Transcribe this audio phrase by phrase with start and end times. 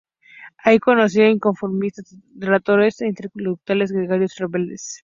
[0.63, 4.99] Allí conoció a inconformistas desterrados e intelectuales georgianos rebeldes.